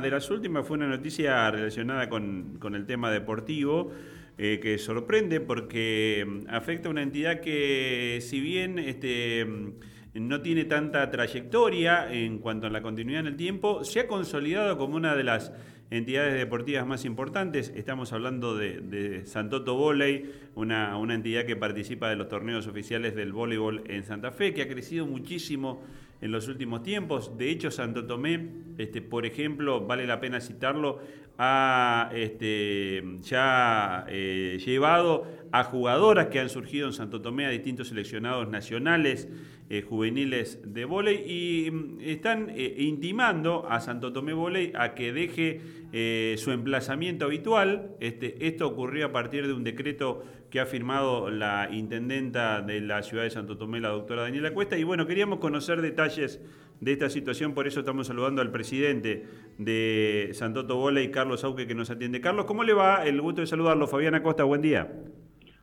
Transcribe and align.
De 0.00 0.10
las 0.10 0.30
últimas 0.30 0.66
fue 0.66 0.76
una 0.76 0.88
noticia 0.88 1.50
relacionada 1.50 2.08
con, 2.08 2.58
con 2.58 2.74
el 2.74 2.86
tema 2.86 3.10
deportivo. 3.10 3.90
Eh, 4.36 4.58
que 4.60 4.78
sorprende 4.78 5.38
porque 5.38 6.26
mm, 6.26 6.48
afecta 6.48 6.88
a 6.88 6.90
una 6.90 7.02
entidad 7.02 7.38
que 7.38 8.18
si 8.20 8.40
bien 8.40 8.80
este, 8.80 9.44
mm, 9.44 9.72
no 10.14 10.42
tiene 10.42 10.64
tanta 10.64 11.08
trayectoria 11.08 12.12
en 12.12 12.38
cuanto 12.40 12.66
a 12.66 12.70
la 12.70 12.82
continuidad 12.82 13.20
en 13.20 13.26
el 13.28 13.36
tiempo, 13.36 13.84
se 13.84 14.00
ha 14.00 14.08
consolidado 14.08 14.76
como 14.76 14.96
una 14.96 15.14
de 15.14 15.22
las 15.22 15.52
entidades 15.96 16.34
deportivas 16.34 16.86
más 16.86 17.04
importantes. 17.04 17.72
Estamos 17.76 18.12
hablando 18.12 18.56
de, 18.56 18.80
de 18.80 19.26
Santoto 19.26 19.76
Volley, 19.76 20.32
una, 20.54 20.98
entidad 21.14 21.44
que 21.44 21.54
participa 21.54 22.08
de 22.08 22.16
los 22.16 22.28
torneos 22.28 22.66
oficiales 22.66 23.14
del 23.14 23.32
voleibol 23.32 23.84
en 23.86 24.02
Santa 24.02 24.32
Fe, 24.32 24.52
que 24.52 24.62
ha 24.62 24.68
crecido 24.68 25.06
muchísimo 25.06 25.82
en 26.20 26.32
los 26.32 26.48
últimos 26.48 26.82
tiempos. 26.82 27.38
De 27.38 27.50
hecho, 27.50 27.70
Santo 27.70 28.06
Tomé, 28.06 28.48
este, 28.78 29.02
por 29.02 29.24
ejemplo, 29.24 29.86
vale 29.86 30.06
la 30.06 30.20
pena 30.20 30.40
citarlo, 30.40 30.98
ha 31.38 32.10
este, 32.14 32.98
eh, 32.98 34.58
llevado 34.64 35.26
a 35.52 35.64
jugadoras 35.64 36.26
que 36.26 36.40
han 36.40 36.48
surgido 36.48 36.88
en 36.88 36.92
Santo 36.92 37.20
Tomé 37.20 37.46
a 37.46 37.50
distintos 37.50 37.88
seleccionados 37.88 38.48
nacionales 38.48 39.28
eh, 39.70 39.82
juveniles 39.82 40.60
de 40.64 40.84
volei 40.84 41.22
y 41.26 41.70
mm, 41.70 42.00
están 42.00 42.50
eh, 42.50 42.74
intimando 42.78 43.66
a 43.68 43.80
Santo 43.80 44.12
Tomé 44.12 44.34
Voley 44.34 44.72
a 44.74 44.94
que 44.94 45.12
deje 45.12 45.60
su 46.36 46.50
emplazamiento 46.50 47.24
habitual. 47.24 47.92
Este, 48.00 48.48
esto 48.48 48.66
ocurrió 48.66 49.06
a 49.06 49.12
partir 49.12 49.46
de 49.46 49.52
un 49.52 49.62
decreto 49.62 50.24
que 50.50 50.58
ha 50.58 50.66
firmado 50.66 51.30
la 51.30 51.68
intendenta 51.70 52.62
de 52.62 52.80
la 52.80 53.02
ciudad 53.02 53.22
de 53.22 53.30
Santo 53.30 53.56
Tomé, 53.56 53.80
la 53.80 53.90
doctora 53.90 54.22
Daniela 54.22 54.52
Cuesta. 54.52 54.76
Y 54.76 54.82
bueno, 54.82 55.06
queríamos 55.06 55.38
conocer 55.38 55.80
detalles 55.80 56.40
de 56.80 56.92
esta 56.92 57.08
situación, 57.08 57.54
por 57.54 57.66
eso 57.66 57.80
estamos 57.80 58.06
saludando 58.06 58.42
al 58.42 58.50
presidente 58.50 59.24
de 59.58 60.30
Santoto 60.32 60.76
Voley, 60.76 61.10
Carlos 61.10 61.44
Auque, 61.44 61.66
que 61.66 61.74
nos 61.74 61.90
atiende. 61.90 62.20
Carlos, 62.20 62.44
¿cómo 62.44 62.64
le 62.64 62.74
va? 62.74 63.04
El 63.04 63.20
gusto 63.20 63.40
de 63.40 63.46
saludarlo. 63.46 63.86
Fabián 63.86 64.14
Acosta, 64.14 64.44
buen 64.44 64.62
día. 64.62 64.92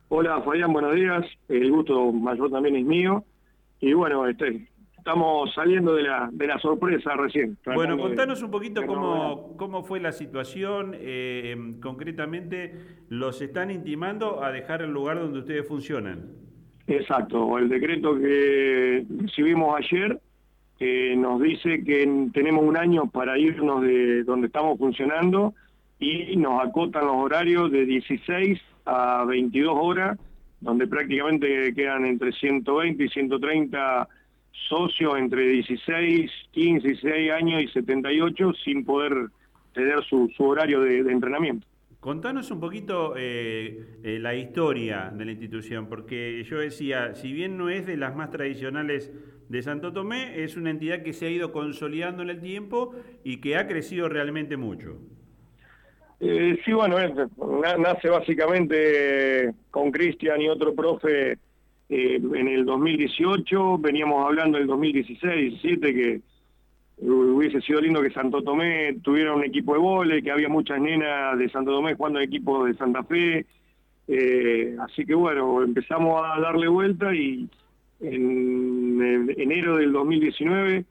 Hola, 0.08 0.42
Fabián, 0.42 0.72
buenos 0.72 0.94
días. 0.94 1.24
El 1.48 1.70
gusto 1.70 2.12
mayor 2.12 2.50
también 2.50 2.76
es 2.76 2.84
mío. 2.84 3.24
Y 3.82 3.92
bueno, 3.92 4.26
este, 4.26 4.68
estamos 4.96 5.52
saliendo 5.52 5.94
de 5.94 6.04
la, 6.04 6.30
de 6.32 6.46
la 6.46 6.58
sorpresa 6.60 7.14
recién. 7.16 7.58
Bueno, 7.66 7.98
contanos 7.98 8.42
un 8.42 8.50
poquito 8.50 8.86
cómo, 8.86 9.56
cómo 9.58 9.82
fue 9.82 10.00
la 10.00 10.12
situación. 10.12 10.94
Eh, 10.98 11.74
concretamente, 11.82 12.74
¿los 13.08 13.42
están 13.42 13.72
intimando 13.72 14.42
a 14.42 14.52
dejar 14.52 14.82
el 14.82 14.92
lugar 14.92 15.18
donde 15.18 15.40
ustedes 15.40 15.66
funcionan? 15.66 16.30
Exacto. 16.86 17.58
El 17.58 17.68
decreto 17.68 18.14
que 18.16 19.04
recibimos 19.18 19.76
ayer 19.76 20.18
nos 21.16 21.40
dice 21.40 21.84
que 21.84 22.28
tenemos 22.32 22.64
un 22.64 22.76
año 22.76 23.10
para 23.10 23.38
irnos 23.38 23.82
de 23.82 24.24
donde 24.24 24.46
estamos 24.46 24.78
funcionando 24.78 25.54
y 25.98 26.36
nos 26.36 26.64
acotan 26.64 27.06
los 27.06 27.16
horarios 27.16 27.70
de 27.70 27.84
16 27.84 28.60
a 28.86 29.24
22 29.24 29.76
horas, 29.80 30.18
donde 30.62 30.86
prácticamente 30.86 31.74
quedan 31.74 32.06
entre 32.06 32.32
120 32.32 33.04
y 33.04 33.08
130 33.08 34.08
socios 34.68 35.18
entre 35.18 35.48
16, 35.48 36.30
15, 36.52 36.88
16 36.88 37.32
años 37.32 37.62
y 37.62 37.68
78 37.68 38.52
sin 38.64 38.84
poder 38.84 39.12
tener 39.74 40.02
su, 40.04 40.30
horario 40.38 40.80
de, 40.80 41.00
entrenamiento. 41.00 41.66
Contanos 42.00 42.50
un 42.50 42.60
poquito 42.60 43.14
eh, 43.16 43.98
eh, 44.02 44.18
la 44.18 44.34
historia 44.34 45.12
de 45.14 45.24
la 45.24 45.32
institución, 45.32 45.88
porque 45.88 46.44
yo 46.48 46.58
decía, 46.58 47.14
si 47.14 47.32
bien 47.32 47.56
no 47.56 47.68
es 47.68 47.86
de 47.86 47.96
las 47.96 48.16
más 48.16 48.30
tradicionales 48.30 49.12
de 49.48 49.62
Santo 49.62 49.92
Tomé 49.92 50.42
es 50.42 50.56
una 50.56 50.70
entidad 50.70 51.02
que 51.02 51.12
se 51.12 51.26
ha 51.26 51.30
ido 51.30 51.52
consolidando 51.52 52.22
en 52.22 52.30
el 52.30 52.40
tiempo 52.40 52.94
y 53.22 53.40
que 53.40 53.56
ha 53.56 53.66
crecido 53.66 54.08
realmente 54.08 54.56
mucho. 54.56 54.98
Eh, 56.24 56.56
sí, 56.64 56.72
bueno, 56.72 56.98
nace 57.80 58.08
básicamente 58.08 59.52
con 59.72 59.90
Cristian 59.90 60.40
y 60.40 60.48
otro 60.48 60.72
profe 60.72 61.32
eh, 61.32 61.36
en 61.88 62.46
el 62.46 62.64
2018, 62.64 63.78
veníamos 63.78 64.24
hablando 64.24 64.56
del 64.56 64.68
2016, 64.68 65.60
17 65.60 65.92
que 65.92 66.20
hubiese 67.00 67.60
sido 67.62 67.80
lindo 67.80 68.00
que 68.00 68.12
Santo 68.12 68.40
Tomé 68.40 68.98
tuviera 69.02 69.34
un 69.34 69.42
equipo 69.42 69.72
de 69.72 69.80
vole, 69.80 70.22
que 70.22 70.30
había 70.30 70.48
muchas 70.48 70.80
nenas 70.80 71.36
de 71.36 71.48
Santo 71.48 71.72
Tomé 71.72 71.96
jugando 71.96 72.20
en 72.20 72.28
equipo 72.28 72.66
de 72.66 72.74
Santa 72.74 73.02
Fe, 73.02 73.44
eh, 74.06 74.76
así 74.78 75.04
que 75.04 75.16
bueno, 75.16 75.64
empezamos 75.64 76.22
a 76.24 76.38
darle 76.40 76.68
vuelta 76.68 77.12
y 77.12 77.48
en 78.00 79.28
enero 79.36 79.76
del 79.76 79.90
2019, 79.90 80.84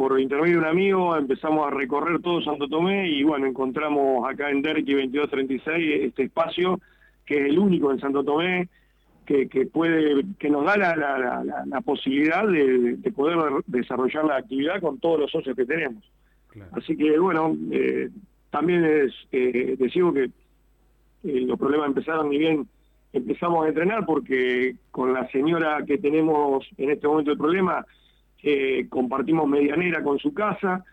por 0.00 0.18
intermedio 0.18 0.54
de 0.54 0.58
un 0.60 0.64
amigo, 0.64 1.14
empezamos 1.14 1.66
a 1.66 1.70
recorrer 1.76 2.22
todo 2.22 2.40
Santo 2.40 2.66
Tomé 2.68 3.06
y 3.06 3.22
bueno, 3.22 3.44
encontramos 3.44 4.26
acá 4.26 4.50
en 4.50 4.62
Derqui 4.62 4.94
2236 4.94 6.04
este 6.04 6.22
espacio 6.22 6.80
que 7.26 7.34
es 7.34 7.50
el 7.50 7.58
único 7.58 7.92
en 7.92 8.00
Santo 8.00 8.24
Tomé 8.24 8.70
que, 9.26 9.46
puede 9.70 10.24
que 10.38 10.48
nos 10.48 10.64
da 10.64 10.78
la, 10.78 11.80
posibilidad 11.82 12.48
de, 12.48 12.96
poder 13.14 13.62
desarrollar 13.66 14.24
la 14.24 14.36
actividad 14.36 14.80
con 14.80 14.98
todos 14.98 15.20
los 15.20 15.30
socios 15.30 15.54
que 15.54 15.66
tenemos. 15.66 16.02
Así 16.72 16.96
que 16.96 17.18
bueno, 17.18 17.54
eh, 17.70 18.08
también 18.48 18.82
es, 18.86 19.12
eh, 19.32 19.76
decimos 19.78 20.14
que 20.14 20.24
eh, 20.24 21.40
los 21.42 21.58
problemas 21.58 21.88
empezaron 21.88 22.30
ni 22.30 22.38
bien 22.38 22.66
empezamos 23.12 23.66
a 23.66 23.68
entrenar 23.68 24.06
porque 24.06 24.76
con 24.90 25.12
la 25.12 25.28
señora 25.28 25.84
que 25.86 25.98
tenemos 25.98 26.66
en 26.78 26.88
este 26.88 27.06
momento 27.06 27.32
el 27.32 27.38
problema, 27.38 27.84
eh, 28.42 28.86
compartimos 28.88 29.48
medianera 29.48 30.02
con 30.02 30.18
su 30.18 30.32
casa, 30.32 30.84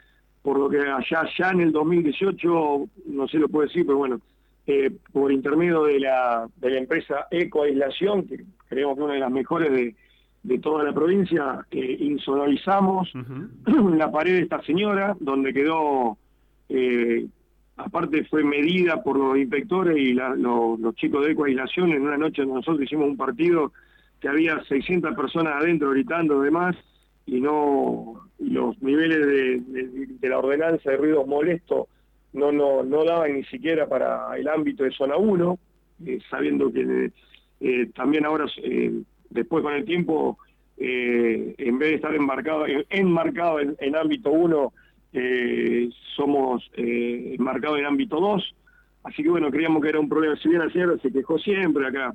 por 0.42 0.60
lo 0.60 0.70
que 0.70 0.80
allá 0.80 1.28
ya 1.38 1.52
en 1.52 1.62
el 1.62 1.72
2018, 1.72 2.90
no 3.08 3.28
sé 3.28 3.38
lo 3.38 3.50
puedo 3.50 3.68
decir, 3.68 3.86
pero 3.86 3.98
bueno, 3.98 4.20
eh, 4.66 4.92
por 5.12 5.32
intermedio 5.32 5.84
de 5.84 6.00
la, 6.00 6.48
de 6.58 6.70
la 6.70 6.78
empresa 6.78 7.28
Eco 7.32 7.64
Aislación, 7.64 8.28
que 8.28 8.44
creemos 8.68 8.96
que 8.96 9.02
es 9.02 9.06
una 9.06 9.14
de 9.14 9.20
las 9.20 9.32
mejores 9.32 9.72
de, 9.72 9.96
de 10.44 10.60
toda 10.60 10.84
la 10.84 10.94
provincia, 10.94 11.66
eh, 11.72 11.98
insonorizamos 12.00 13.12
la 13.96 14.12
pared 14.12 14.34
de 14.34 14.42
esta 14.42 14.62
señora, 14.64 15.16
donde 15.20 15.54
quedó 15.54 16.18
eh, 16.70 17.28
aparte 17.78 18.26
fue 18.26 18.44
medida 18.44 19.02
por 19.04 19.18
los 19.18 19.38
inspectores 19.38 19.98
y 19.98 20.14
los 20.14 20.96
chicos 20.96 21.26
de 21.26 21.32
ecoaislación 21.32 21.92
en 21.92 22.02
una 22.02 22.18
noche 22.18 22.46
nosotros 22.46 22.82
hicimos 22.82 23.08
un 23.08 23.18
partido 23.18 23.72
que 24.20 24.28
había 24.28 24.64
600 24.64 25.16
personas 25.16 25.62
adentro 25.62 25.92
gritando 25.92 26.42
demás 26.42 26.76
y 27.28 27.42
no 27.42 28.30
los 28.40 28.82
niveles 28.82 29.62
de, 30.20 30.30
la 30.30 30.40
ordenanza 30.40 30.92
de 30.92 30.98
ruidos 30.98 31.28
molestos 31.28 31.88
no, 32.34 32.52
no, 32.52 32.84
no 32.84 33.04
daban 33.04 33.34
ni 33.34 33.44
siquiera 33.46 33.88
para 33.88 34.36
el 34.38 34.48
ámbito 34.48 34.84
de 34.84 34.92
zona 34.92 35.18
1, 35.18 35.60
eh, 36.06 36.20
sabiendo 36.30 36.72
que 36.72 37.12
eh, 37.60 37.90
también 37.96 38.26
ahora, 38.26 38.46
eh, 38.64 39.02
después 39.30 39.64
con 39.64 39.74
el 39.74 39.86
tiempo, 39.86 40.38
en 40.80 41.80
vez 41.80 41.90
de 41.90 41.96
estar 41.96 42.14
embarcado, 42.14 42.66
enmarcado 42.90 43.60
en, 43.60 43.96
ámbito 43.96 44.32
1, 44.32 44.74
eh, 45.14 45.90
somos 46.16 46.70
eh, 46.76 47.36
marcados 47.40 47.80
en 47.80 47.86
ámbito 47.86 48.20
2, 48.20 48.56
así 49.04 49.24
que 49.24 49.30
bueno, 49.30 49.50
creíamos 49.50 49.82
que 49.82 49.90
era 49.90 50.00
un 50.00 50.08
problema, 50.08 50.36
si 50.36 50.50
bien 50.50 50.62
ayer 50.62 51.00
se 51.02 51.12
quejó 51.12 51.40
siempre 51.40 51.88
acá, 51.88 52.14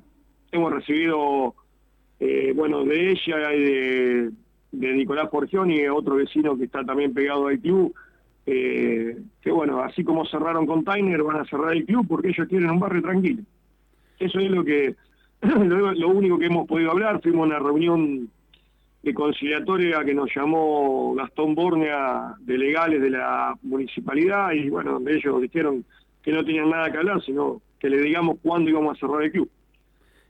hemos 0.52 0.72
recibido, 0.72 1.56
bueno, 2.54 2.84
de 2.84 3.10
ella 3.10 3.52
y 3.52 4.30
de, 4.72 4.93
Nicolás 4.93 5.28
Porgioni, 5.28 5.87
otro 5.87 6.16
vecino 6.16 6.56
que 6.56 6.65
está 6.65 6.84
también 6.84 7.15
pegado 7.15 7.47
al 7.47 7.59
club, 7.60 7.94
eh, 8.47 9.16
que 9.41 9.50
bueno, 9.50 9.81
así 9.83 10.03
como 10.03 10.27
cerraron 10.27 10.66
container, 10.66 11.22
van 11.22 11.41
a 11.41 11.44
cerrar 11.44 11.72
el 11.72 11.84
club 11.84 12.06
porque 12.09 12.28
ellos 12.28 12.49
quieren 12.49 12.71
un 12.71 12.81
barrio 12.81 13.03
tranquilo. 13.03 13.43
Eso 14.19 14.38
es 14.41 14.50
lo 14.50 14.65
que 14.65 14.94
lo, 15.43 15.93
lo 15.93 16.09
único 16.09 16.38
que 16.38 16.47
hemos 16.47 16.66
podido 16.66 16.91
hablar, 16.91 17.21
fuimos 17.22 17.44
a 17.44 17.47
una 17.47 17.59
reunión 17.59 18.28
de 19.03 19.15
conciliatoria 19.15 20.05
que 20.05 20.15
nos 20.15 20.31
llamó 20.34 21.15
Gastón 21.15 21.54
Bornea 21.54 22.34
de 22.41 22.56
legales 22.56 23.03
de 23.03 23.10
la 23.10 23.54
municipalidad 23.62 24.53
y 24.53 24.71
bueno, 24.71 24.93
donde 24.93 25.16
ellos 25.16 25.42
dijeron 25.42 25.84
que 26.22 26.33
no 26.33 26.45
tenían 26.45 26.71
nada 26.71 26.91
que 26.91 26.98
hablar, 26.98 27.21
sino 27.22 27.60
que 27.80 27.91
le 27.91 28.01
digamos 28.01 28.39
cuándo 28.41 28.71
íbamos 28.71 28.97
a 28.97 29.01
cerrar 29.01 29.22
el 29.25 29.33
club. 29.33 29.51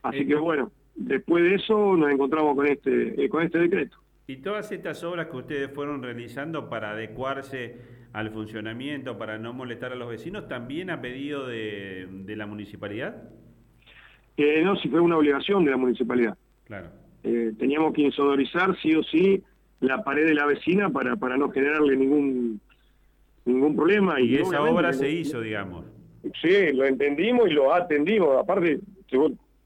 Así 0.02 0.26
que 0.26 0.34
bueno, 0.36 0.70
después 0.94 1.44
de 1.44 1.56
eso 1.56 1.96
nos 1.96 2.10
encontramos 2.10 2.56
con 2.56 2.66
este, 2.66 3.22
eh, 3.22 3.28
con 3.28 3.42
este 3.42 3.58
decreto. 3.58 3.98
Y 4.32 4.36
todas 4.36 4.72
estas 4.72 5.04
obras 5.04 5.26
que 5.26 5.36
ustedes 5.36 5.70
fueron 5.72 6.02
realizando 6.02 6.70
para 6.70 6.92
adecuarse 6.92 7.76
al 8.14 8.30
funcionamiento, 8.30 9.18
para 9.18 9.36
no 9.36 9.52
molestar 9.52 9.92
a 9.92 9.94
los 9.94 10.08
vecinos, 10.08 10.48
¿también 10.48 10.88
ha 10.88 11.02
pedido 11.02 11.46
de, 11.46 12.08
la 12.34 12.46
municipalidad? 12.46 13.24
Eh, 14.38 14.62
no, 14.64 14.74
si 14.76 14.88
fue 14.88 15.00
una 15.00 15.18
obligación 15.18 15.66
de 15.66 15.70
la 15.72 15.76
municipalidad. 15.76 16.38
Claro. 16.64 16.88
Eh, 17.24 17.52
teníamos 17.58 17.92
que 17.92 18.00
insonorizar 18.00 18.74
sí 18.80 18.94
o 18.94 19.02
sí 19.02 19.42
la 19.80 20.02
pared 20.02 20.24
de 20.24 20.34
la 20.34 20.46
vecina 20.46 20.88
para, 20.88 21.16
para 21.16 21.36
no 21.36 21.50
generarle 21.50 21.94
ningún 21.94 22.58
ningún 23.44 23.76
problema. 23.76 24.18
Y, 24.18 24.36
esa 24.36 24.62
obra 24.62 24.94
se 24.94 25.10
hizo, 25.10 25.42
digamos. 25.42 25.84
Sí, 26.40 26.72
lo 26.72 26.86
entendimos 26.86 27.50
y 27.50 27.52
lo 27.52 27.74
atendimos. 27.74 28.40
Aparte, 28.40 28.80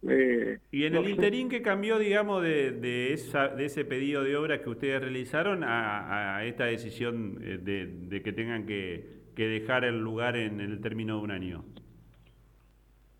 eh, 0.08 0.58
y 0.70 0.84
en 0.84 0.94
el 0.94 1.08
interín 1.08 1.48
que 1.48 1.62
cambió, 1.62 1.98
digamos, 1.98 2.42
de, 2.42 2.72
de, 2.72 3.12
esa, 3.12 3.48
de 3.48 3.66
ese 3.66 3.84
pedido 3.84 4.22
de 4.22 4.36
obra 4.36 4.60
que 4.62 4.70
ustedes 4.70 5.00
realizaron 5.00 5.62
a, 5.64 6.44
esta 6.44 6.64
decisión 6.66 7.38
eh, 7.42 7.58
de, 7.62 8.22
que 8.22 8.32
tengan 8.32 8.66
que, 8.66 9.16
que 9.34 9.46
dejar 9.46 9.84
el 9.84 10.00
lugar 10.00 10.36
en 10.36 10.60
el 10.60 10.80
término 10.80 11.18
de 11.18 11.22
un 11.22 11.30
año? 11.30 11.64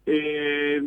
Eh, 0.07 0.81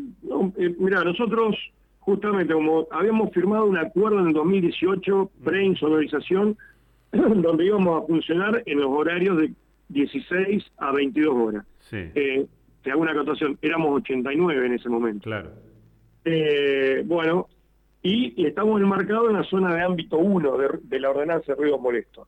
eh, 0.58 0.76
mira, 0.80 1.04
nosotros 1.04 1.56
justamente 2.00 2.54
como 2.54 2.88
habíamos 2.92 3.32
firmado 3.32 3.66
un 3.66 3.78
acuerdo 3.78 4.20
en 4.20 4.28
el 4.28 4.34
2018, 4.34 5.32
pre-insonorización, 5.44 6.58
donde 7.12 7.66
íbamos 7.66 8.04
a 8.04 8.08
funcionar 8.08 8.64
en 8.66 8.80
los 8.80 8.90
horarios 8.90 9.38
de 9.38 9.54
16 9.90 10.64
a 10.78 10.92
22 10.92 11.36
horas. 11.36 11.66
Sí. 11.80 11.98
Eh, 12.16 12.46
te 12.82 12.92
hago 12.92 13.02
una 13.02 13.12
acotación, 13.12 13.58
éramos 13.62 14.02
89 14.02 14.66
en 14.66 14.74
ese 14.74 14.90
momento. 14.90 15.24
Claro. 15.24 15.52
Eh, 16.26 17.04
bueno, 17.06 17.48
y, 18.02 18.46
estamos 18.46 18.82
enmarcados 18.82 19.30
en 19.30 19.38
la 19.38 19.44
zona 19.44 19.76
de 19.76 19.82
ámbito 19.82 20.18
1 20.18 20.58
de, 20.84 21.00
la 21.00 21.10
ordenanza 21.10 21.54
de 21.54 21.56
ruidos 21.56 21.82
molestos. 21.82 22.28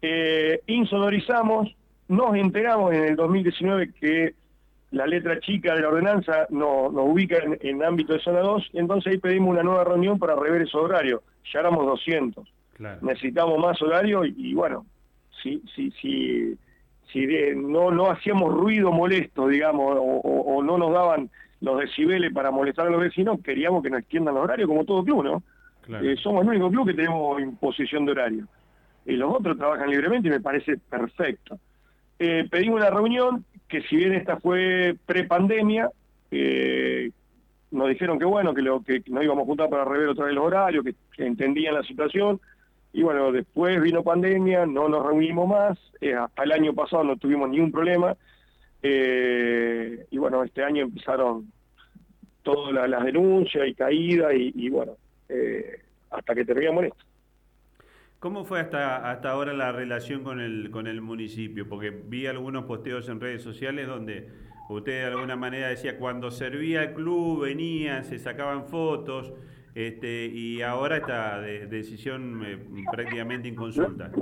Eh, 0.00 0.60
insonorizamos, 0.66 1.74
nos 2.08 2.34
enteramos 2.34 2.92
en 2.92 3.04
el 3.04 3.16
2019 3.16 3.92
que 3.92 4.34
la 4.90 5.06
letra 5.06 5.40
chica 5.40 5.74
de 5.74 5.80
la 5.80 5.88
ordenanza 5.88 6.46
nos, 6.50 6.92
ubica 6.92 7.38
en, 7.60 7.82
ámbito 7.82 8.12
de 8.12 8.20
zona 8.20 8.40
2, 8.40 8.70
y 8.74 8.78
entonces 8.78 9.12
ahí 9.12 9.18
pedimos 9.18 9.50
una 9.50 9.62
nueva 9.62 9.84
reunión 9.84 10.18
para 10.18 10.36
rever 10.36 10.62
esos 10.62 10.82
horarios. 10.82 11.22
Ya 11.52 11.60
éramos 11.60 11.86
200. 11.86 12.46
Necesitamos 13.00 13.58
más 13.58 13.80
horario 13.80 14.24
y, 14.24 14.54
bueno, 14.54 14.84
si, 15.42 15.62
si, 15.74 15.90
si, 15.92 16.58
si 17.12 17.26
no, 17.54 17.90
no 17.90 18.10
hacíamos 18.10 18.52
ruido 18.52 18.90
molesto, 18.90 19.48
digamos, 19.48 19.96
o, 19.98 20.62
no 20.62 20.78
nos 20.78 20.92
daban 20.92 21.30
los 21.62 21.78
decibeles 21.78 22.32
para 22.32 22.50
molestar 22.50 22.88
a 22.88 22.90
los 22.90 23.00
vecinos, 23.00 23.40
queríamos 23.42 23.82
que 23.82 23.90
nos 23.90 24.00
extiendan 24.00 24.34
los 24.34 24.44
horarios 24.44 24.68
como 24.68 24.84
todo 24.84 25.04
club, 25.04 25.24
¿no? 25.24 25.42
Eh, 26.02 26.16
somos 26.20 26.42
el 26.42 26.48
único 26.50 26.70
club 26.70 26.86
que 26.88 26.94
tenemos 26.94 27.40
imposición 27.40 28.04
de 28.04 28.12
horario. 28.12 28.46
Y 29.06 29.12
los 29.12 29.34
otros 29.34 29.56
trabajan 29.56 29.90
libremente 29.90 30.28
y 30.28 30.32
me 30.32 30.40
parece 30.40 30.76
perfecto. 30.76 31.58
Eh, 32.18 32.46
pedimos 32.50 32.80
una 32.80 32.90
reunión 32.90 33.44
que 33.68 33.82
si 33.82 33.96
bien 33.96 34.12
esta 34.12 34.38
fue 34.38 34.96
pre-pandemia, 35.06 35.90
eh, 36.30 37.10
nos 37.70 37.88
dijeron 37.88 38.18
que 38.18 38.24
bueno, 38.24 38.54
que, 38.54 38.62
lo, 38.62 38.82
que 38.82 39.02
nos 39.06 39.24
íbamos 39.24 39.42
a 39.42 39.46
juntar 39.46 39.70
para 39.70 39.84
rever 39.84 40.08
otra 40.08 40.26
vez 40.26 40.34
los 40.34 40.44
horarios, 40.44 40.84
que, 40.84 40.94
entendían 41.24 41.74
la 41.74 41.82
situación. 41.84 42.40
Y 42.92 43.02
bueno, 43.02 43.32
después 43.32 43.80
vino 43.80 44.02
pandemia, 44.02 44.66
no 44.66 44.88
nos 44.88 45.06
reunimos 45.06 45.48
más, 45.48 45.78
eh, 46.00 46.14
hasta 46.14 46.42
el 46.42 46.52
año 46.52 46.74
pasado 46.74 47.04
no 47.04 47.16
tuvimos 47.16 47.48
ningún 47.48 47.72
problema. 47.72 48.16
Eh, 48.82 50.06
y 50.10 50.18
bueno, 50.18 50.42
este 50.42 50.64
año 50.64 50.82
empezaron 50.82 51.52
todas 52.42 52.88
las, 52.88 53.04
denuncias 53.04 53.68
y 53.68 53.74
caídas 53.74 54.32
y, 54.34 54.68
bueno, 54.68 54.96
hasta 56.10 56.34
que 56.34 56.44
terminamos 56.44 56.84
esto. 56.84 57.04
¿Cómo 58.18 58.44
fue 58.44 58.60
hasta, 58.60 59.10
hasta 59.10 59.30
ahora 59.30 59.52
la 59.52 59.72
relación 59.72 60.22
con 60.22 60.40
el, 60.40 60.70
con 60.70 60.86
el 60.86 61.00
municipio? 61.00 61.68
Porque 61.68 61.90
vi 61.90 62.26
algunos 62.26 62.66
posteos 62.66 63.08
en 63.08 63.20
redes 63.20 63.42
sociales 63.42 63.88
donde 63.88 64.28
usted 64.68 64.92
de 64.92 65.04
alguna 65.06 65.34
manera 65.34 65.68
decía 65.68 65.98
cuando 65.98 66.30
servía 66.30 66.84
el 66.84 66.94
club 66.94 67.42
venían, 67.42 68.04
se 68.04 68.18
sacaban 68.18 68.66
fotos, 68.66 69.32
este, 69.74 70.26
y 70.26 70.62
ahora 70.62 70.98
esta 70.98 71.40
decisión 71.40 72.42
eh, 72.44 72.58
prácticamente 72.92 73.48
inconsulta. 73.48 74.12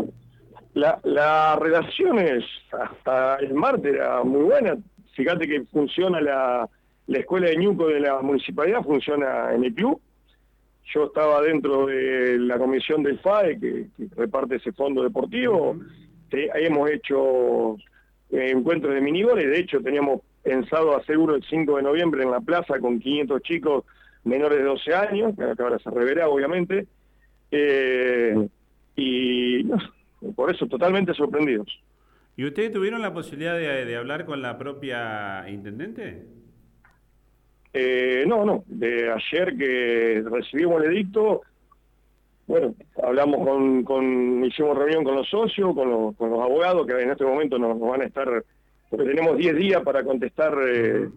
La, 0.81 0.99
la 1.05 1.57
relación 1.57 2.19
es, 2.19 2.45
hasta 2.73 3.37
el 3.37 3.55
martes 3.55 3.95
era 3.95 4.23
muy 4.25 4.45
buena. 4.45 4.77
Fíjate 5.15 5.47
que 5.47 5.65
funciona 5.65 6.21
la, 6.21 6.69
la 7.07 7.19
escuela 7.19 7.49
de 7.49 7.57
Ñuco 7.57 7.89
de 7.89 8.01
la 8.01 8.23
municipalidad, 8.23 8.83
funciona 8.83 9.53
en 9.53 9.65
el 9.65 9.75
club 9.75 10.01
yo 10.93 11.05
estaba 11.05 11.41
dentro 11.43 11.87
de 11.87 12.39
la 12.39 12.59
comisión 12.59 13.03
del 13.03 13.19
FAE, 13.21 13.59
que, 13.59 13.87
reparte 14.17 14.57
ese 14.57 14.73
fondo 14.73 15.03
deportivo. 15.03 15.77
hemos 16.33 16.91
hecho 16.91 17.77
eh, 18.31 18.51
encuentros 18.51 18.95
de 18.95 19.01
minigoles. 19.01 19.47
De 19.47 19.61
hecho, 19.61 19.81
teníamos 19.81 20.23
pensado 20.43 20.97
hacer 20.97 21.19
uno 21.19 21.35
el 21.35 21.45
5 21.45 21.77
de 21.77 21.83
noviembre 21.83 22.23
en 22.23 22.31
la 22.31 22.41
plaza 22.41 22.79
con 22.81 22.99
500 22.99 23.43
chicos 23.43 23.85
menores 24.25 24.59
de 24.59 24.65
12 24.65 24.95
años, 24.95 25.35
que 25.37 25.63
ahora 25.63 25.79
se 25.79 25.91
reverá, 25.91 26.29
obviamente. 26.29 26.87
Eh, 27.51 28.49
y 28.97 29.65
por 30.35 30.51
eso, 30.51 30.67
totalmente 30.67 31.15
sorprendidos. 31.15 31.69
¿Y 32.37 32.45
ustedes 32.45 32.73
tuvieron 32.73 33.03
la 33.03 33.13
posibilidad 33.13 33.57
de 33.57 33.97
hablar 33.97 34.25
con 34.25 34.41
la 34.41 34.57
propia 34.59 35.49
intendente? 35.49 36.25
Eh, 37.73 38.25
no, 38.27 38.45
no, 38.45 38.65
de 38.67 39.13
ayer 39.13 39.57
que 39.57 40.25
recibimos 40.29 40.83
el 40.83 40.93
edicto, 40.93 41.43
bueno, 42.49 42.75
hablamos 43.01 43.47
con, 43.47 43.85
con 43.85 44.45
hicimos 44.45 44.77
reunión 44.77 45.05
con 45.05 45.15
los 45.15 45.29
socios, 45.29 45.73
con 45.75 45.89
los, 45.89 46.17
con 46.17 46.31
los 46.31 46.41
abogados 46.41 46.85
que 46.85 47.01
en 47.01 47.11
este 47.11 47.25
momento 47.25 47.59
nos, 47.59 47.79
van 47.79 48.03
a 48.03 48.07
estar, 48.07 48.45
porque 48.89 49.07
tenemos 49.07 49.37
10 49.37 49.57
días 49.57 49.83
para 49.83 50.03
contestar 50.03 50.53
eh, 50.67 51.09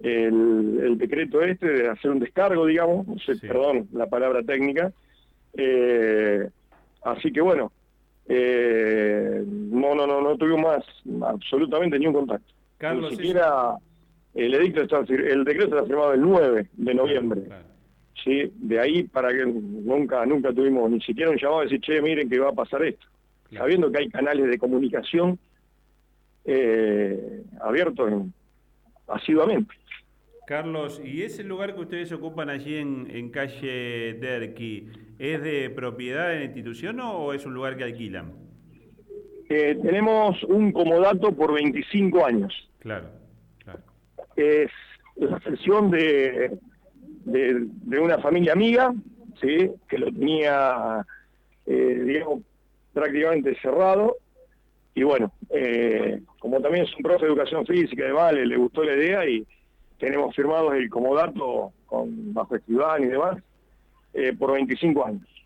el, 0.00 0.98
decreto 0.98 1.40
este 1.40 1.66
de 1.66 1.88
hacer 1.88 2.10
un 2.10 2.20
descargo, 2.20 2.66
digamos, 2.66 3.06
perdón 3.40 3.88
la 3.92 4.06
palabra 4.06 4.42
técnica. 4.42 4.92
Eh, 5.54 6.46
así 7.04 7.32
que 7.32 7.40
bueno, 7.40 7.72
no, 8.28 9.94
no, 9.94 10.06
no, 10.06 10.20
no 10.20 10.36
tuvimos 10.36 10.60
más 10.60 10.84
absolutamente 11.22 11.98
ni 11.98 12.06
un 12.06 12.14
contacto. 12.14 12.52
Carlos, 12.78 13.12
Ni 13.12 13.16
siquiera 13.16 13.76
el 14.34 14.54
edicto 14.54 14.82
está, 14.82 14.98
el 15.08 15.44
decreto 15.44 15.76
está 15.76 15.86
firmado 15.86 16.12
el 16.12 16.20
9 16.20 16.68
de 16.72 16.94
noviembre. 16.94 17.42
¿sí? 18.22 18.52
De 18.56 18.80
ahí 18.80 19.04
para 19.04 19.30
que 19.30 19.46
nunca 19.46 20.26
nunca 20.26 20.52
tuvimos 20.52 20.90
ni 20.90 21.00
siquiera 21.00 21.30
un 21.30 21.38
llamado 21.38 21.60
a 21.60 21.64
decir, 21.64 21.80
che, 21.80 22.02
miren 22.02 22.28
que 22.28 22.38
va 22.38 22.50
a 22.50 22.52
pasar 22.52 22.82
esto. 22.84 23.06
Sabiendo 23.52 23.90
que 23.90 23.98
hay 23.98 24.08
canales 24.10 24.50
de 24.50 24.58
comunicación 24.58 25.38
eh, 26.44 27.42
abiertos 27.60 28.24
asiduamente. 29.08 29.72
Carlos, 30.46 31.00
¿y 31.04 31.22
ese 31.22 31.44
lugar 31.44 31.74
que 31.74 31.80
ustedes 31.80 32.12
ocupan 32.12 32.48
allí 32.48 32.76
en, 32.76 33.08
en 33.10 33.30
calle 33.30 34.14
Derqui, 34.14 34.88
es 35.18 35.42
de 35.42 35.70
propiedad 35.70 36.28
de 36.28 36.36
la 36.36 36.44
institución 36.44 37.00
o 37.00 37.32
es 37.32 37.44
un 37.44 37.54
lugar 37.54 37.76
que 37.76 37.84
alquilan? 37.84 38.32
Eh, 39.48 39.78
tenemos 39.82 40.42
un 40.44 40.72
comodato 40.72 41.32
por 41.32 41.52
25 41.52 42.24
años. 42.24 42.70
Claro 42.78 43.26
es 44.36 44.70
la 45.16 45.40
sesión 45.40 45.90
de, 45.90 46.58
de, 47.24 47.98
una 47.98 48.18
familia 48.18 48.52
amiga, 48.52 48.94
¿sí? 49.40 49.70
que 49.88 49.98
lo 49.98 50.06
tenía, 50.06 51.04
eh, 51.66 52.02
digamos, 52.04 52.42
prácticamente 52.92 53.56
cerrado. 53.60 54.16
Y 54.94 55.02
bueno, 55.02 55.32
eh, 55.50 56.20
como 56.38 56.60
también 56.60 56.84
es 56.84 56.94
un 56.96 57.02
profe 57.02 57.26
de 57.26 57.32
educación 57.32 57.66
física, 57.66 58.04
de 58.04 58.12
Vale, 58.12 58.46
le 58.46 58.56
gustó 58.56 58.84
la 58.84 58.94
idea 58.94 59.26
y 59.28 59.46
tenemos 59.98 60.34
firmado 60.34 60.72
el 60.72 60.88
comodato 60.88 61.72
con 61.86 62.34
bajo 62.34 62.56
escribán 62.56 63.02
y 63.04 63.06
demás 63.06 63.42
eh, 64.14 64.34
por 64.36 64.52
25 64.52 65.06
años. 65.06 65.36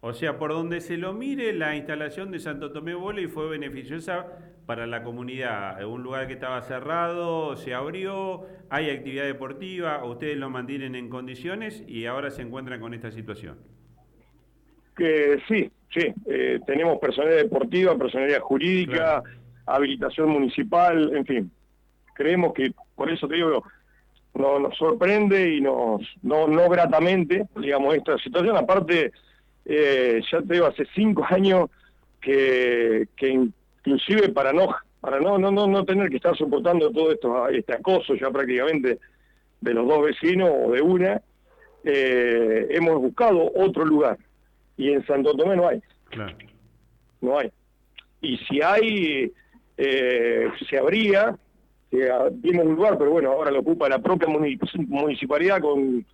O 0.00 0.12
sea, 0.12 0.38
por 0.38 0.52
donde 0.52 0.80
se 0.80 0.96
lo 0.96 1.12
mire, 1.12 1.52
la 1.52 1.74
instalación 1.74 2.30
de 2.30 2.38
Santo 2.38 2.70
Tomé 2.70 2.92
y 3.20 3.26
fue 3.26 3.48
beneficiosa 3.48 4.26
para 4.64 4.86
la 4.86 5.02
comunidad. 5.02 5.84
Un 5.84 6.04
lugar 6.04 6.28
que 6.28 6.34
estaba 6.34 6.62
cerrado, 6.62 7.56
se 7.56 7.74
abrió, 7.74 8.46
hay 8.70 8.90
actividad 8.90 9.24
deportiva, 9.24 10.04
ustedes 10.04 10.36
lo 10.36 10.50
mantienen 10.50 10.94
en 10.94 11.08
condiciones 11.08 11.82
y 11.88 12.06
ahora 12.06 12.30
se 12.30 12.42
encuentran 12.42 12.80
con 12.80 12.94
esta 12.94 13.10
situación. 13.10 13.56
Que 14.96 15.40
sí, 15.48 15.70
sí, 15.92 16.12
eh, 16.26 16.60
tenemos 16.64 16.98
personalidad 16.98 17.42
deportiva, 17.42 17.98
personalidad 17.98 18.40
jurídica, 18.40 19.22
habilitación 19.66 20.28
municipal, 20.28 21.16
en 21.16 21.26
fin. 21.26 21.50
Creemos 22.14 22.52
que, 22.52 22.72
por 22.94 23.10
eso 23.10 23.26
te 23.26 23.34
digo, 23.34 23.64
nos 24.34 24.76
sorprende 24.76 25.54
y 25.54 25.60
nos, 25.60 26.02
no, 26.22 26.46
no 26.46 26.68
gratamente, 26.68 27.46
digamos, 27.56 27.94
esta 27.94 28.18
situación. 28.18 28.56
Aparte, 28.56 29.12
eh, 29.64 30.20
ya 30.30 30.40
te 30.40 30.54
digo, 30.54 30.66
hace 30.66 30.86
cinco 30.94 31.24
años 31.28 31.70
que, 32.20 33.06
inclusive 33.20 34.28
para 34.30 34.52
no 34.52 34.74
para 35.00 35.20
no, 35.20 35.38
no, 35.38 35.50
no, 35.52 35.84
tener 35.84 36.10
que 36.10 36.16
estar 36.16 36.36
soportando 36.36 36.90
todo 36.90 37.12
esto, 37.12 37.48
este 37.48 37.72
acoso 37.72 38.16
ya 38.16 38.30
prácticamente 38.30 38.98
de 39.60 39.74
los 39.74 39.86
dos 39.86 40.04
vecinos 40.06 40.50
o 40.52 40.72
de 40.72 40.82
una, 40.82 41.22
eh, 41.84 42.66
hemos 42.70 43.00
buscado 43.00 43.50
otro 43.54 43.84
lugar. 43.84 44.18
Y 44.76 44.90
en 44.90 45.06
Santo 45.06 45.34
Tomé 45.34 45.56
no 45.56 45.68
hay. 45.68 45.80
No 47.20 47.38
hay. 47.38 47.50
Y 48.20 48.38
si 48.38 48.60
hay, 48.60 49.32
eh, 49.76 50.50
se 50.68 50.78
habría, 50.78 51.36
vimos 51.90 52.66
un 52.66 52.74
lugar, 52.74 52.98
pero 52.98 53.10
bueno, 53.10 53.32
ahora 53.32 53.50
lo 53.50 53.60
ocupa 53.60 53.88
la 53.88 53.98
propia 53.98 54.28
municipalidad 54.28 55.60
con 55.60 56.04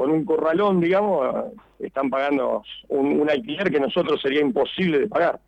con 0.00 0.10
un 0.10 0.24
corralón, 0.24 0.80
digamos, 0.80 1.52
están 1.78 2.08
pagando 2.10 2.62
un, 2.88 3.28
alquiler 3.28 3.70
que 3.70 3.80
nosotros 3.80 4.20
sería 4.22 4.40
imposible 4.40 4.98
de 4.98 5.08
pagar. 5.08 5.40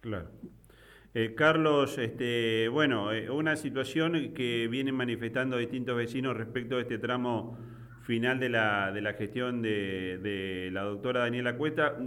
Claro. 0.00 0.28
Eh, 1.12 1.34
Carlos, 1.34 1.98
este, 1.98 2.68
bueno, 2.68 3.12
eh, 3.12 3.28
una 3.28 3.54
situación 3.56 4.32
que 4.34 4.68
vienen 4.68 4.94
manifestando 4.94 5.58
distintos 5.58 5.94
vecinos 5.94 6.36
respecto 6.36 6.76
a 6.76 6.80
este 6.80 6.96
tramo 6.96 7.58
final 8.04 8.38
de 8.38 8.50
la, 8.50 8.92
de 8.92 9.00
la 9.02 9.14
gestión 9.14 9.60
de, 9.60 10.70
la 10.72 10.82
doctora 10.82 11.20
Daniela 11.20 11.56
Cuesta. 11.56 11.98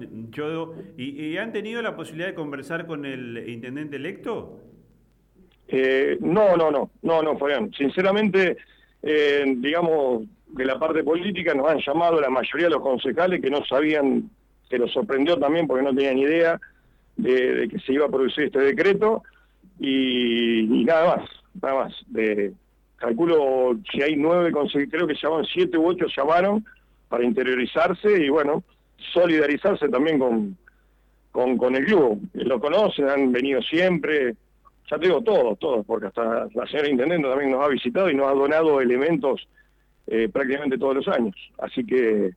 ¿y, 0.98 1.04
¿Y 1.04 1.38
han 1.38 1.52
tenido 1.52 1.82
la 1.82 1.96
posibilidad 1.96 2.30
de 2.30 2.36
conversar 2.36 2.88
con 2.88 3.06
el 3.06 3.50
intendente 3.50 3.98
electo? 3.98 4.60
Eh, 5.72 6.18
no, 6.22 6.58
no, 6.58 6.72
no, 6.72 6.90
no, 7.04 7.22
no, 7.22 7.38
Fabián. 7.38 7.72
Sinceramente, 7.78 8.58
eh, 9.04 9.44
digamos, 9.58 10.24
de 10.48 10.66
la 10.66 10.80
parte 10.80 11.04
política 11.04 11.54
nos 11.54 11.70
han 11.70 11.80
llamado 11.80 12.20
la 12.20 12.30
mayoría 12.30 12.66
de 12.66 12.74
los 12.74 12.82
concejales 12.82 13.40
que 13.40 13.52
no 13.52 13.64
sabían, 13.66 14.30
que 14.68 14.80
los 14.80 14.92
sorprendió 14.92 15.38
también 15.38 15.68
porque 15.68 15.84
no 15.84 15.94
tenían 15.94 16.18
idea 16.18 16.60
de, 17.18 17.68
que 17.70 17.80
se 17.80 17.94
iba 17.94 18.08
a 18.08 18.10
producir 18.10 18.46
este 18.46 18.60
decreto 18.60 19.24
y, 19.80 20.84
nada 20.86 21.18
más, 21.18 21.30
nada 21.62 21.84
más. 21.84 21.94
De, 22.08 22.52
calculo 22.98 23.78
si 23.92 24.02
hay 24.02 24.16
nueve 24.16 24.52
consejeros, 24.52 24.92
creo 24.92 25.08
que 25.08 25.16
llaman 25.22 25.46
siete 25.46 25.78
u 25.78 25.86
ocho 25.86 26.08
llamaron 26.18 26.66
para 27.10 27.24
interiorizarse 27.24 28.26
y 28.26 28.30
bueno, 28.30 28.64
solidarizarse 29.14 29.88
también 29.88 30.18
con, 30.18 30.58
con, 31.32 31.58
con 31.58 31.76
el 31.76 31.86
club. 31.86 32.20
Lo 32.34 32.60
conocen, 32.60 33.08
han 33.08 33.32
venido 33.32 33.62
siempre, 33.62 34.36
ya 34.90 34.98
te 34.98 35.06
digo 35.06 35.22
todos, 35.22 35.60
todos, 35.60 35.86
porque 35.86 36.08
hasta 36.08 36.48
la 36.54 36.68
señora 36.68 36.90
Intendente 36.90 37.28
también 37.28 37.52
nos 37.52 37.64
ha 37.64 37.68
visitado 37.68 38.10
y 38.10 38.16
nos 38.16 38.28
ha 38.28 38.34
donado 38.34 38.82
elementos 38.82 39.48
eh, 40.08 40.28
prácticamente 40.30 40.78
todos 40.78 40.96
los 40.96 41.08
años. 41.08 41.36
Así 41.60 41.86
que 41.86 42.32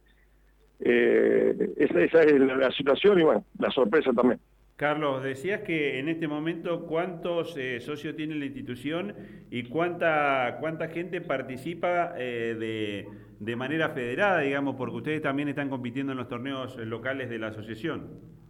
eh, 0.80 1.72
esa, 1.76 2.22
es 2.22 2.40
la 2.40 2.70
situación 2.72 3.20
y 3.20 3.22
bueno, 3.22 3.44
la 3.58 3.70
sorpresa 3.70 4.12
también. 4.12 4.40
Carlos, 4.76 5.22
decías 5.22 5.60
que 5.60 5.98
en 5.98 6.08
este 6.08 6.26
momento 6.26 6.86
cuántos 6.86 7.56
eh, 7.56 7.80
socios 7.80 8.16
tiene 8.16 8.34
la 8.34 8.46
institución 8.46 9.14
y 9.50 9.64
cuánta 9.64 10.56
cuánta 10.60 10.88
gente 10.88 11.20
participa 11.20 12.12
de, 12.14 13.06
de 13.38 13.56
manera 13.56 13.90
federada, 13.90 14.40
digamos, 14.40 14.74
porque 14.76 14.96
ustedes 14.96 15.22
también 15.22 15.48
están 15.48 15.70
compitiendo 15.70 16.12
en 16.12 16.18
los 16.18 16.28
torneos 16.28 16.76
locales 16.78 17.30
de 17.30 17.38
la 17.38 17.48
asociación. 17.48 18.41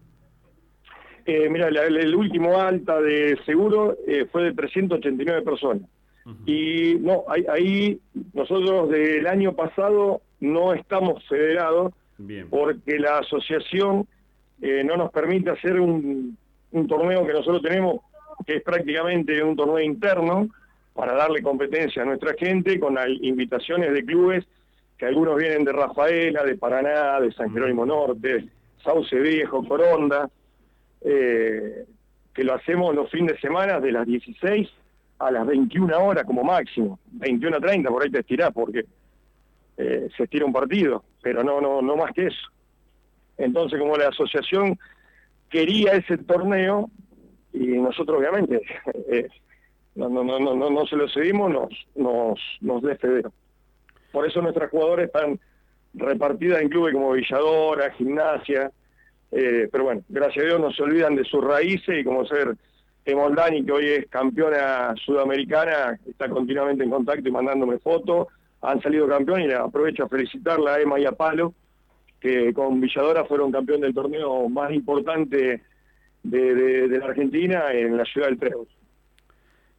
Eh, 1.25 1.49
mira, 1.49 1.69
el, 1.69 2.15
último 2.15 2.61
alta 2.61 3.01
de 3.01 3.39
seguro 3.47 3.97
eh, 4.07 4.27
fue 4.31 4.45
de 4.45 4.53
389 4.53 5.43
personas. 5.43 5.89
Y 6.47 6.95
no, 7.01 7.25
ahí, 7.49 8.01
nosotros 8.33 8.91
del 8.91 9.27
año 9.27 9.55
pasado 9.55 10.21
no 10.39 10.73
estamos 10.73 11.27
federados 11.29 11.93
porque 12.49 12.99
la 13.01 13.19
asociación 13.19 14.07
eh, 14.61 14.85
no 14.85 14.97
nos 14.97 15.11
permite 15.11 15.51
hacer 15.51 15.81
un, 15.81 16.39
torneo 16.89 17.27
que 17.27 17.33
nosotros 17.33 17.63
tenemos, 17.63 18.01
que 18.47 18.57
es 18.57 18.63
prácticamente 18.63 19.43
un 19.43 19.57
torneo 19.57 19.81
interno, 19.81 20.49
para 20.95 21.15
darle 21.15 21.43
competencia 21.43 22.03
a 22.03 22.05
nuestra 22.05 22.35
gente 22.39 22.79
con 22.79 22.97
invitaciones 23.23 23.93
de 23.93 24.05
clubes 24.05 24.45
que 24.99 25.07
algunos 25.07 25.37
vienen 25.37 25.65
de 25.65 25.73
Rafaela, 25.73 26.45
de 26.45 26.57
Paraná, 26.57 27.19
de 27.19 27.33
San 27.33 27.53
Jerónimo 27.53 27.85
Norte, 27.85 28.47
Sauce 28.85 29.19
Viejo, 29.19 29.67
Coronda, 29.67 30.29
eh, 31.05 31.85
que 32.35 32.45
lo 32.45 32.55
hacemos 32.55 32.95
los 32.95 33.11
fines 33.11 33.33
de 33.35 33.41
semana 33.41 33.81
de 33.81 33.93
las 33.93 34.07
16 34.07 34.69
a 35.19 35.31
las 35.31 35.47
21 35.47 35.97
horas 35.99 36.25
como 36.25 36.43
máximo, 36.43 36.99
21 37.13 37.57
a 37.57 37.61
30, 37.61 37.89
por 37.91 38.03
ahí 38.03 38.11
te 38.11 38.21
estirás 38.21 38.53
porque 38.53 38.85
eh, 39.77 40.09
se 40.17 40.25
estira 40.25 40.45
un 40.45 40.53
partido, 40.53 41.05
pero 41.23 41.45
no, 41.45 41.61
no, 41.61 41.81
no 41.83 41.97
más 41.97 42.13
que 42.13 42.27
eso. 42.27 42.49
Entonces, 43.39 43.79
como 43.79 43.97
la 43.97 44.09
asociación 44.09 44.79
quería 45.49 45.93
ese 45.93 46.19
torneo, 46.19 46.91
y 47.53 47.67
nosotros 47.67 48.19
obviamente 48.19 48.63
eh, 49.09 49.29
no, 49.95 50.09
no, 50.09 50.25
no, 50.25 50.39
no, 50.39 50.71
no 50.71 50.87
se 50.87 50.97
lo 50.97 51.09
cedimos, 51.09 51.51
nos, 51.51 51.71
nos, 51.95 52.41
nos 52.61 52.83
Por 54.11 54.27
eso 54.27 54.41
nuestras 54.41 54.71
jugadoras 54.71 55.07
están 55.07 55.39
repartidas 55.95 56.63
en 56.63 56.71
clubes 56.71 56.95
como 56.95 57.13
Villadora, 57.13 57.91
Gimnasia, 57.93 58.73
eh, 59.33 59.69
pero 59.73 59.85
bueno, 59.85 60.03
gracias 60.11 60.45
a 60.45 60.49
Dios 60.49 60.61
no 60.61 60.71
se 60.71 60.83
olvidan 60.83 61.17
de 61.17 61.25
sus 61.25 61.43
raíces 61.43 62.01
y 62.01 62.05
como 62.05 62.27
ser 62.27 62.55
Emoldani, 63.05 63.65
que 63.65 63.73
hoy 63.73 63.87
es 63.87 64.07
campeona 64.09 64.95
sudamericana, 65.05 65.99
está 66.07 66.29
continuamente 66.29 66.85
en 66.85 66.91
contacto 66.91 67.29
y 67.29 67.33
mandándome 67.33 67.79
fotos. 67.79 68.29
Han 68.61 68.81
salido 68.81 69.09
campeón 69.09 69.43
y 69.43 69.53
aprovecho 69.53 70.05
a 70.05 70.09
felicitarla 70.09 70.75
a 70.75 70.81
Emma 70.81 71.01
y 71.01 71.07
a 71.07 71.13
Palo, 71.13 71.53
que 72.21 72.53
con 72.53 72.81
Villadora 72.81 73.25
fueron 73.25 73.51
campeón 73.51 73.81
del 73.81 73.95
torneo 73.95 74.49
más 74.49 74.71
importante 74.73 75.63
de, 76.23 76.99
la 76.99 77.07
Argentina 77.07 77.73
en 77.73 77.97
la 77.97 78.05
ciudad 78.05 78.29
del 78.29 78.39
Treus. 78.39 78.69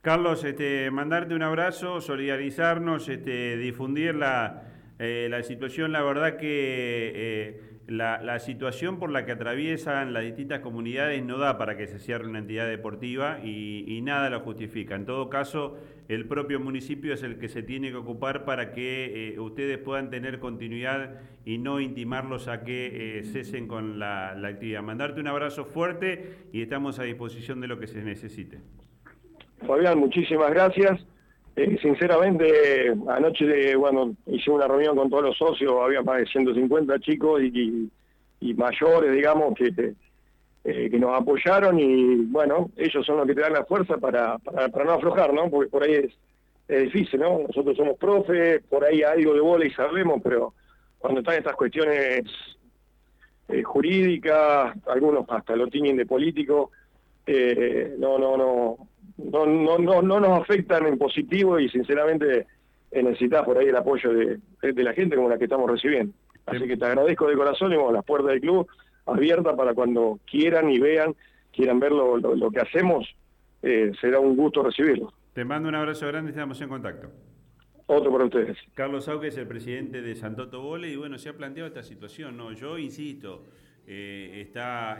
Carlos, 0.02 0.44
este, 0.44 0.92
mandarte 0.92 1.34
un 1.34 1.44
abrazo, 1.44 2.02
solidarizarnos, 2.02 3.08
este, 3.08 3.56
difundir 3.56 4.16
la, 4.16 4.64
eh, 5.00 5.28
la 5.30 5.44
situación, 5.44 5.94
la 5.94 6.02
verdad 6.02 6.36
que 6.36 7.12
eh, 7.16 7.73
la, 7.88 8.40
situación 8.40 8.98
por 8.98 9.12
la 9.12 9.25
que 9.25 9.34
atraviesan 9.34 10.13
las 10.13 10.24
distintas 10.24 10.62
comunidades 10.62 11.24
no 11.24 11.38
da 11.38 11.58
para 11.58 11.75
que 11.78 11.88
se 11.88 12.00
cierre 12.00 12.28
una 12.28 12.40
entidad 12.40 12.68
deportiva 12.68 13.40
y, 13.44 14.00
nada 14.04 14.30
lo 14.30 14.42
justifica. 14.42 14.96
En 14.96 15.06
todo 15.06 15.30
caso, 15.30 15.78
el 16.08 16.25
propio 16.28 16.60
municipio 16.60 17.13
es 17.13 17.24
el 17.24 17.38
que 17.38 17.48
se 17.48 17.63
tiene 17.63 17.90
que 17.90 17.98
ocupar 17.98 18.46
para 18.46 18.72
que 18.74 19.34
eh, 19.34 19.40
ustedes 19.40 19.78
puedan 19.78 20.10
tener 20.10 20.40
continuidad 20.40 21.22
y 21.46 21.58
no 21.58 21.80
intimarlos 21.80 22.48
a 22.48 22.63
que 22.63 23.20
eh, 23.20 23.24
cesen 23.24 23.68
con 23.68 24.00
la, 24.00 24.32
actividad. 24.32 24.82
Mandarte 24.82 25.22
un 25.22 25.28
abrazo 25.28 25.66
fuerte 25.66 26.48
y 26.52 26.62
estamos 26.62 27.00
a 27.00 27.04
disposición 27.04 27.62
de 27.62 27.68
lo 27.68 27.80
que 27.80 27.88
se 27.88 28.02
necesite. 28.02 28.60
Fabián, 29.66 29.98
muchísimas 30.00 30.52
gracias. 30.52 31.06
Eh, 31.56 31.78
sinceramente, 31.82 32.92
anoche 33.10 33.76
bueno, 33.76 34.16
hice 34.26 34.50
una 34.50 34.68
reunión 34.68 34.96
con 34.96 35.10
todos 35.10 35.24
los 35.24 35.38
socios, 35.38 35.74
había 35.84 36.02
más 36.02 36.18
de 36.18 36.26
150 36.26 37.00
chicos 37.00 37.42
y, 37.44 37.92
mayores, 38.56 39.14
digamos, 39.14 39.54
que, 39.54 39.94
eh, 40.64 40.90
que 40.90 41.00
nos 41.00 41.14
apoyaron 41.14 41.80
y 41.80 42.16
bueno, 42.26 42.72
ellos 42.76 43.06
son 43.06 43.18
los 43.18 43.28
que 43.28 43.36
te 43.36 43.42
dan 43.42 43.54
la 43.54 43.66
fuerza 43.66 43.98
para, 43.98 44.38
para, 44.40 44.84
no 44.84 44.92
aflojar, 44.94 45.34
¿no? 45.34 45.50
Porque 45.50 45.70
por 45.70 45.84
ahí 45.84 45.94
es, 45.94 46.12
difícil, 46.68 47.20
¿no? 47.20 47.40
Nosotros 47.40 47.78
somos 47.78 47.98
profes, 47.98 48.64
por 48.68 48.84
ahí 48.84 49.04
algo 49.04 49.34
de 49.36 49.42
bola 49.42 49.66
y 49.66 49.72
sabemos, 49.72 50.22
pero 50.24 50.54
cuando 50.98 51.20
están 51.20 51.36
estas 51.36 51.56
cuestiones 51.56 52.24
eh, 53.50 53.62
jurídicas, 53.62 54.74
algunos 54.88 55.26
hasta 55.30 55.56
lo 55.56 55.68
tienen 55.68 55.98
de 55.98 56.06
político, 56.08 56.72
no, 58.00 58.18
no, 58.18 58.38
no, 58.38 58.78
no, 59.17 59.46
no, 59.46 59.77
no, 59.77 60.01
no 60.01 60.20
nos 60.20 60.41
afectan 60.41 60.86
en 60.88 60.98
positivo 60.98 61.60
y 61.60 61.70
sinceramente 61.70 62.48
eh, 62.91 63.03
necesitas 63.03 63.43
por 63.43 63.58
ahí 63.58 63.67
el 63.67 63.75
apoyo 63.75 64.13
de, 64.13 64.39
la 64.84 64.93
gente 64.93 65.15
como 65.15 65.29
la 65.29 65.38
que 65.38 65.46
estamos 65.46 65.70
recibiendo. 65.70 66.13
Así 66.46 66.67
que 66.67 66.77
te 66.77 66.86
agradezco 66.86 67.27
de 67.27 67.36
corazón 67.36 67.72
y 67.72 67.75
bueno, 67.75 67.91
las 67.91 68.05
puertas 68.05 68.32
del 68.32 68.41
club 68.41 68.67
abiertas 69.05 69.55
para 69.55 69.74
cuando 69.74 70.20
quieran 70.29 70.70
y 70.70 70.79
vean, 70.79 71.15
quieran 71.51 71.79
ver 71.79 71.91
lo, 71.91 72.17
lo, 72.17 72.51
que 72.51 72.60
hacemos, 72.60 73.08
eh, 73.62 73.91
será 74.00 74.20
un 74.20 74.36
gusto 74.36 74.62
recibirlo. 74.62 75.13
Te 75.34 75.43
mando 75.43 75.70
un 75.70 75.75
abrazo 75.75 76.08
grande, 76.08 76.32
estamos 76.32 76.60
en 76.62 76.70
contacto. 76.70 77.10
Otro 77.88 78.12
para 78.12 78.25
ustedes. 78.25 78.58
Carlos 78.75 79.08
Auque 79.10 79.27
es 79.27 79.38
el 79.38 79.48
presidente 79.48 80.01
de 80.01 80.15
Santoto 80.15 80.62
Vole 80.62 80.89
y 80.89 80.96
bueno, 80.96 81.17
se 81.17 81.29
ha 81.29 81.34
planteado 81.34 81.67
esta 81.67 81.84
situación, 81.84 82.38
¿no? 82.38 82.53
Yo 82.53 82.77
insisto, 82.77 83.43
eh, 83.88 84.43
está... 84.46 84.98